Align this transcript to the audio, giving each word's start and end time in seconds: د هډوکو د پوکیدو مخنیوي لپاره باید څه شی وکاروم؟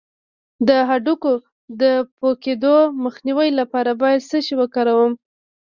د 0.67 0.69
هډوکو 0.89 1.33
د 1.81 1.83
پوکیدو 2.17 2.77
مخنیوي 3.03 3.49
لپاره 3.59 3.91
باید 4.01 4.27
څه 4.29 4.37
شی 4.45 4.53
وکاروم؟ 4.61 5.13